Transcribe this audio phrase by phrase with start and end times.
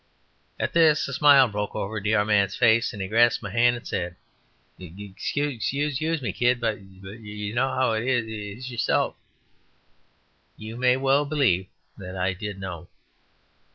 [0.59, 3.87] At this a smile broke over De Armand's face, and he grasped my hand and
[3.87, 4.15] said,
[4.79, 7.69] "Excuse m m m e k k id; but y y you k k know
[7.75, 9.15] how it is y y yourself."
[10.57, 11.67] You may well believe
[11.99, 12.87] that I did know.